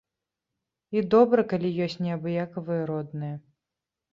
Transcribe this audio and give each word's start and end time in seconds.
І 0.97 1.03
добра, 1.15 1.45
калі 1.53 1.69
ёсць 1.87 1.99
неабыякавыя 2.07 2.81
родныя. 2.93 3.35